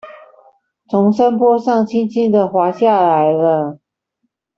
[0.89, 3.77] 從山坡上輕輕的滑下來了